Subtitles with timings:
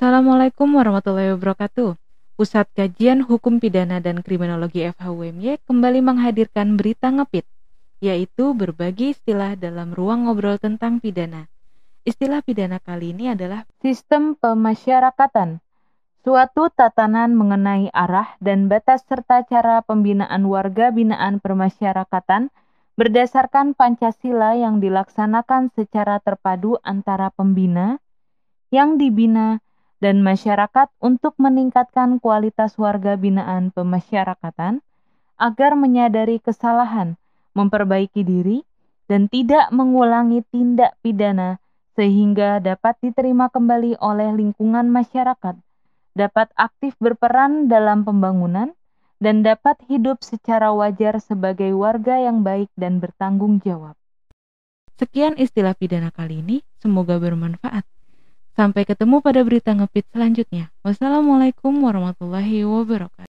[0.00, 1.92] Assalamualaikum warahmatullahi wabarakatuh.
[2.40, 7.44] Pusat Kajian Hukum Pidana dan Kriminologi FHUMY kembali menghadirkan berita ngepit,
[8.00, 11.52] yaitu berbagi istilah dalam ruang ngobrol tentang pidana.
[12.08, 15.60] Istilah pidana kali ini adalah sistem pemasyarakatan,
[16.24, 22.48] suatu tatanan mengenai arah dan batas serta cara pembinaan warga binaan permasyarakatan
[22.96, 28.00] berdasarkan Pancasila yang dilaksanakan secara terpadu antara pembina,
[28.72, 29.60] yang dibina,
[30.00, 34.80] dan masyarakat untuk meningkatkan kualitas warga binaan pemasyarakatan
[35.36, 37.20] agar menyadari kesalahan,
[37.52, 38.64] memperbaiki diri,
[39.08, 41.60] dan tidak mengulangi tindak pidana
[41.96, 45.56] sehingga dapat diterima kembali oleh lingkungan masyarakat,
[46.16, 48.72] dapat aktif berperan dalam pembangunan,
[49.20, 53.92] dan dapat hidup secara wajar sebagai warga yang baik dan bertanggung jawab.
[54.96, 57.84] Sekian istilah pidana kali ini, semoga bermanfaat.
[58.56, 60.72] Sampai ketemu pada berita ngepit selanjutnya.
[60.80, 63.19] Wassalamualaikum warahmatullahi wabarakatuh.